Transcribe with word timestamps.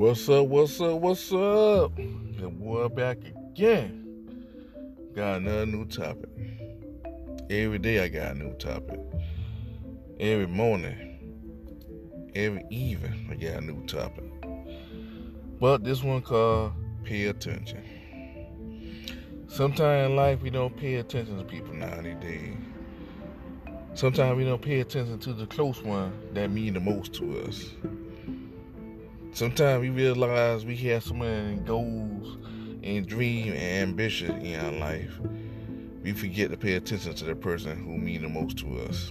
What's 0.00 0.26
up? 0.30 0.46
What's 0.46 0.80
up? 0.80 0.98
What's 0.98 1.30
up? 1.30 1.92
Your 1.98 2.50
boy 2.50 2.88
back 2.88 3.18
again. 3.52 4.32
Got 5.14 5.42
another 5.42 5.66
new 5.66 5.84
topic. 5.84 6.30
Every 7.50 7.78
day 7.78 8.02
I 8.02 8.08
got 8.08 8.32
a 8.32 8.34
new 8.34 8.54
topic. 8.54 8.98
Every 10.18 10.46
morning, 10.46 12.30
every 12.34 12.64
evening 12.70 13.28
I 13.30 13.34
got 13.34 13.56
a 13.56 13.60
new 13.60 13.84
topic. 13.84 14.24
But 15.60 15.84
this 15.84 16.02
one 16.02 16.22
called 16.22 16.72
pay 17.04 17.26
attention. 17.26 17.84
Sometimes 19.48 20.10
in 20.12 20.16
life 20.16 20.40
we 20.40 20.48
don't 20.48 20.74
pay 20.78 20.94
attention 20.94 21.36
to 21.36 21.44
people 21.44 21.74
nowadays. 21.74 22.56
Sometimes 23.92 24.38
we 24.38 24.44
don't 24.44 24.62
pay 24.62 24.80
attention 24.80 25.18
to 25.18 25.34
the 25.34 25.46
close 25.46 25.82
one 25.82 26.18
that 26.32 26.50
mean 26.50 26.72
the 26.72 26.80
most 26.80 27.12
to 27.16 27.42
us. 27.42 27.66
Sometimes 29.32 29.80
we 29.80 29.90
realize 29.90 30.66
we 30.66 30.76
have 30.76 31.04
so 31.04 31.14
many 31.14 31.56
goals 31.60 32.36
and 32.82 33.06
dreams 33.06 33.54
and 33.56 33.90
ambitions 33.90 34.44
in 34.44 34.58
our 34.58 34.72
life. 34.72 35.18
We 36.02 36.12
forget 36.12 36.50
to 36.50 36.56
pay 36.56 36.74
attention 36.74 37.14
to 37.14 37.24
the 37.24 37.36
person 37.36 37.78
who 37.84 37.96
mean 37.96 38.22
the 38.22 38.28
most 38.28 38.58
to 38.58 38.80
us. 38.80 39.10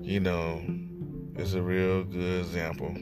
You 0.00 0.20
know, 0.20 0.62
it's 1.34 1.54
a 1.54 1.62
real 1.62 2.04
good 2.04 2.40
example. 2.46 2.94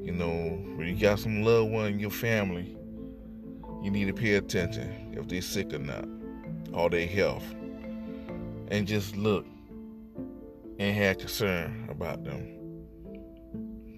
You 0.00 0.12
know, 0.12 0.58
when 0.76 0.88
you 0.88 0.96
got 0.96 1.18
some 1.18 1.42
loved 1.42 1.70
one 1.70 1.86
in 1.92 2.00
your 2.00 2.10
family, 2.10 2.76
you 3.82 3.90
need 3.90 4.06
to 4.06 4.14
pay 4.14 4.34
attention 4.34 5.12
if 5.16 5.28
they're 5.28 5.42
sick 5.42 5.74
or 5.74 5.78
not, 5.78 6.06
or 6.72 6.88
their 6.88 7.06
health, 7.06 7.44
and 8.68 8.86
just 8.86 9.16
look 9.16 9.44
and 10.78 10.96
have 10.96 11.18
concern 11.18 11.88
about 11.90 12.24
them. 12.24 12.61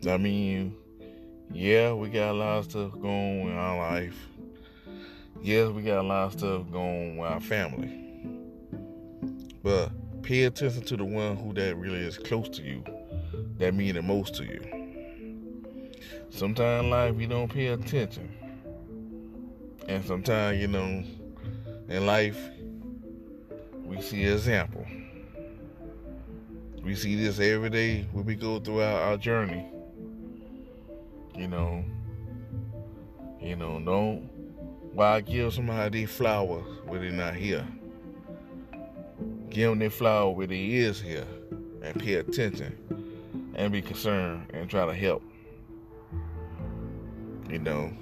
I 0.07 0.19
mean, 0.19 0.77
yeah, 1.51 1.93
we 1.93 2.11
got 2.11 2.33
a 2.33 2.33
lot 2.33 2.59
of 2.59 2.65
stuff 2.71 2.93
going 2.93 3.49
in 3.49 3.57
our 3.57 3.79
life. 3.79 4.17
Yes, 5.41 5.71
we 5.71 5.83
got 5.83 6.01
a 6.01 6.07
lot 6.07 6.27
of 6.27 6.33
stuff 6.33 6.71
going 6.71 7.13
on 7.13 7.17
with 7.19 7.31
our 7.31 7.41
family. 7.41 8.01
But 9.63 9.91
pay 10.23 10.45
attention 10.45 10.83
to 10.83 10.97
the 10.97 11.05
one 11.05 11.37
who 11.37 11.55
that 11.55 11.77
really 11.77 12.01
is 12.01 12.19
close 12.19 12.51
to 12.51 12.63
you, 12.63 12.85
that 13.59 13.75
mean 13.75 13.95
the 13.95 14.03
most 14.03 14.35
to 14.37 14.45
you. 14.45 14.61
Sometimes 16.29 16.85
in 16.85 16.91
life 16.91 17.15
we 17.15 17.27
don't 17.27 17.51
pay 17.51 17.69
attention. 17.69 18.29
And 19.89 20.05
sometimes, 20.05 20.61
you 20.61 20.67
know, 20.67 21.03
in 21.89 22.07
life 22.07 22.39
we 23.85 24.03
see 24.03 24.25
example. 24.25 24.85
We 26.83 26.95
see 26.95 27.17
this 27.17 27.41
every 27.41 27.71
day 27.71 28.07
when 28.13 28.27
we 28.27 28.35
go 28.35 28.61
throughout 28.61 29.03
our 29.03 29.17
journey 29.17 29.65
you 31.37 31.49
know, 31.49 31.85
you 33.41 33.57
know, 33.57 33.81
don't 33.81 34.31
why 34.93 35.21
give 35.21 35.53
somebody 35.53 36.01
these 36.01 36.11
flowers 36.11 36.65
when 36.87 37.01
they're 37.01 37.11
not 37.11 37.35
here. 37.35 37.67
Give 39.51 39.71
them 39.71 39.81
their 39.81 39.91
flower 39.91 40.31
when 40.31 40.49
they 40.49 40.67
is 40.67 41.01
here, 41.01 41.27
and 41.83 42.01
pay 42.01 42.15
attention, 42.15 42.77
and 43.55 43.73
be 43.73 43.83
concerned, 43.83 44.47
and 44.53 44.71
try 44.71 44.87
to 44.87 44.95
help. 44.95 45.23
You 47.51 47.59
know, 47.59 47.93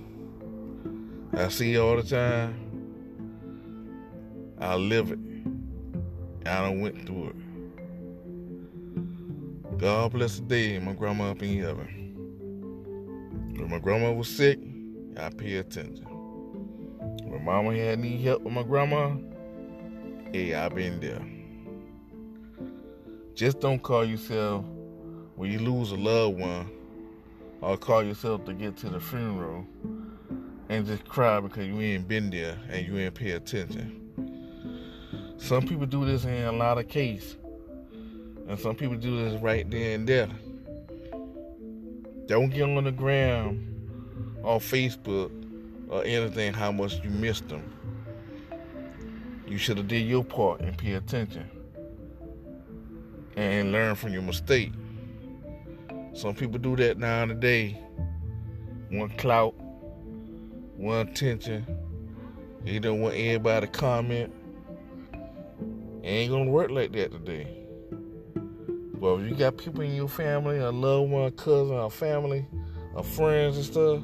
I 1.34 1.48
see 1.48 1.78
all 1.78 1.97
the 1.97 2.03
time. 2.03 2.58
I 4.58 4.77
live 4.77 5.10
it. 5.10 5.19
I 6.47 6.60
done 6.60 6.80
went 6.80 7.06
through 7.06 7.30
it. 7.30 7.36
God 9.78 10.12
bless 10.12 10.36
the 10.36 10.42
day 10.42 10.78
my 10.78 10.92
grandma 10.92 11.30
up 11.30 11.42
in 11.42 11.60
heaven. 11.60 12.02
When 13.63 13.71
my 13.71 13.79
grandma 13.79 14.11
was 14.11 14.27
sick, 14.27 14.59
I 15.17 15.31
pay 15.31 15.59
attention. 15.59 16.05
When 16.05 17.45
mama 17.45 17.77
had 17.77 18.00
need 18.00 18.21
help 18.23 18.43
with 18.43 18.53
my 18.53 18.65
grandma, 18.65 19.15
hey, 20.33 20.53
I 20.53 20.69
been 20.69 20.99
there. 20.99 21.25
Just 23.37 23.61
don't 23.61 23.81
call 23.81 24.05
yourself 24.05 24.65
when 25.37 25.53
you 25.53 25.61
lose 25.61 25.93
a 25.93 25.95
loved 25.95 26.41
one 26.41 26.72
or 27.61 27.77
call 27.77 28.03
yourself 28.03 28.45
to 28.47 28.53
get 28.53 28.77
to 28.78 28.89
the 28.89 28.99
funeral 28.99 29.65
and 30.69 30.84
just 30.84 31.05
cry 31.05 31.39
because 31.39 31.65
you 31.65 31.81
ain't 31.81 32.09
been 32.09 32.31
there 32.31 32.59
and 32.69 32.84
you 32.84 32.99
ain't 32.99 33.15
pay 33.15 33.31
attention. 33.31 35.37
Some 35.37 35.69
people 35.69 35.87
do 35.87 36.05
this 36.05 36.25
in 36.25 36.47
a 36.47 36.53
lot 36.53 36.78
of 36.78 36.89
cases. 36.89 37.37
And 38.49 38.59
some 38.59 38.75
people 38.75 38.97
do 38.97 39.25
this 39.25 39.41
right 39.41 39.71
there 39.71 39.95
and 39.95 40.09
there. 40.09 40.28
Don't 42.27 42.50
get 42.50 42.62
on 42.62 42.84
the 42.84 42.93
gram 42.93 44.41
or 44.43 44.59
Facebook 44.59 45.31
or 45.88 46.05
anything 46.05 46.53
how 46.55 46.72
much 46.72 47.03
you 47.03 47.10
missed 47.10 47.49
them. 47.49 47.62
You 49.47 49.59
should 49.59 49.77
have 49.77 49.88
did 49.88 50.06
your 50.06 50.25
part 50.25 50.60
and 50.60 50.77
pay 50.78 50.93
attention 50.93 51.50
and 53.37 53.72
learn 53.72 53.94
from 53.94 54.12
your 54.12 54.22
mistake. 54.22 54.72
Some 56.15 56.34
people 56.34 56.59
do 56.59 56.77
that 56.77 56.99
now 56.99 57.22
and 57.22 57.41
day. 57.41 57.78
One 58.91 59.10
clout, 59.16 59.54
one 60.77 61.09
attention. 61.09 61.66
They 62.65 62.78
don't 62.78 63.00
want 63.00 63.15
everybody 63.16 63.66
to 63.66 63.72
comment. 63.72 64.33
It 66.03 66.09
ain't 66.09 66.31
gonna 66.31 66.50
work 66.50 66.71
like 66.71 66.93
that 66.93 67.10
today. 67.10 67.62
But 69.03 69.17
if 69.17 69.31
you 69.31 69.35
got 69.35 69.57
people 69.57 69.81
in 69.81 69.97
your 69.97 70.07
family, 70.07 70.59
a 70.59 70.71
loved 70.71 71.11
one, 71.11 71.25
a 71.25 71.33
cousin, 71.33 71.77
a 71.77 71.91
family, 71.91 72.47
a 72.95 73.03
friends 73.03 73.57
and 73.57 73.65
stuff, 73.67 74.01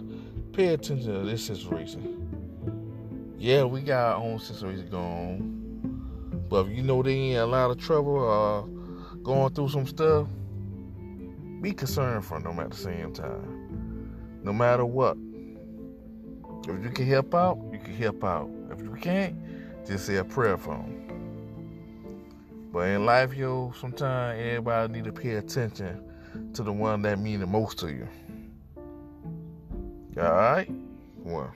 pay 0.53 0.75
attention 0.75 1.13
to 1.13 1.25
this 1.25 1.45
situation. 1.45 3.37
Yeah, 3.39 3.63
we 3.63 3.81
got 3.81 4.17
our 4.17 4.25
own 4.25 4.41
situation 4.41 4.89
going 4.91 5.05
on. 5.05 6.47
But 6.49 6.67
if 6.67 6.77
you 6.77 6.83
know 6.83 7.05
they 7.05 7.31
in 7.31 7.37
a 7.37 7.47
lot 7.47 7.71
of 7.71 7.79
trouble 7.79 8.17
or 8.17 8.67
going 9.23 9.55
through 9.55 9.69
some 9.69 9.87
stuff, 9.87 10.27
be 11.61 11.71
concerned 11.71 12.25
for 12.25 12.41
them 12.41 12.59
at 12.59 12.71
the 12.71 12.77
same 12.77 13.13
time. 13.13 14.41
No 14.43 14.53
matter 14.53 14.85
what. 14.85 15.17
If 16.69 16.83
you 16.83 16.91
can 16.91 17.07
help 17.07 17.37
out, 17.37 17.57
you 17.73 17.79
can 17.79 17.95
help 17.95 18.25
out. 18.25 18.51
If 18.73 18.83
you 18.83 18.91
can't, 19.01 19.37
just 19.87 20.07
say 20.07 20.17
a 20.17 20.25
prayer 20.25 20.57
for 20.59 20.75
them. 20.75 21.08
But 22.73 22.89
in 22.89 23.07
life, 23.07 23.35
yo, 23.35 23.73
sometimes 23.81 24.41
everybody 24.41 24.93
need 24.93 25.05
to 25.05 25.13
pay 25.13 25.37
attention 25.37 26.05
to 26.53 26.63
the 26.63 26.73
one 26.73 27.03
that 27.03 27.19
mean 27.19 27.41
the 27.41 27.47
most 27.47 27.79
to 27.79 27.89
you. 27.89 28.07
All 30.19 30.33
right? 30.33 30.71
Well. 31.17 31.53